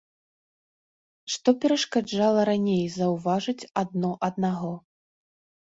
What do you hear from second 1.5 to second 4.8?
перашкаджала раней заўважыць адно аднаго?